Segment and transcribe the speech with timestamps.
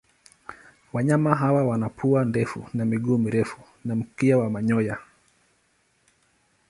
[0.93, 4.97] Wanyama hawa wana pua ndefu na miguu mirefu na mkia wa manyoya.